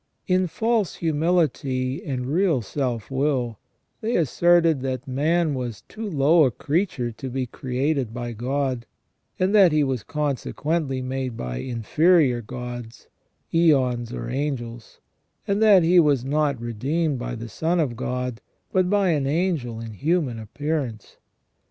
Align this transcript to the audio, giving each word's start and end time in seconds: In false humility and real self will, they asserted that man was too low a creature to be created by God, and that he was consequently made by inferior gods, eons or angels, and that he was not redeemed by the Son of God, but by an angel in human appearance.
In 0.25 0.47
false 0.47 0.95
humility 0.95 2.03
and 2.03 2.25
real 2.25 2.63
self 2.63 3.11
will, 3.11 3.59
they 4.01 4.15
asserted 4.15 4.81
that 4.81 5.07
man 5.07 5.53
was 5.53 5.81
too 5.83 6.09
low 6.09 6.43
a 6.45 6.49
creature 6.49 7.11
to 7.11 7.29
be 7.29 7.45
created 7.45 8.11
by 8.11 8.31
God, 8.33 8.87
and 9.37 9.53
that 9.53 9.71
he 9.71 9.83
was 9.83 10.01
consequently 10.01 11.03
made 11.03 11.37
by 11.37 11.57
inferior 11.57 12.41
gods, 12.41 13.09
eons 13.53 14.11
or 14.11 14.27
angels, 14.27 14.99
and 15.47 15.61
that 15.61 15.83
he 15.83 15.99
was 15.99 16.25
not 16.25 16.59
redeemed 16.59 17.19
by 17.19 17.35
the 17.35 17.47
Son 17.47 17.79
of 17.79 17.95
God, 17.95 18.41
but 18.71 18.89
by 18.89 19.09
an 19.09 19.27
angel 19.27 19.79
in 19.79 19.91
human 19.93 20.39
appearance. 20.39 21.17